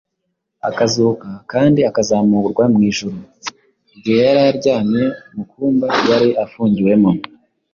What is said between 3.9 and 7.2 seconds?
Igihe yari aryamye mu kumba yari afungiwemo,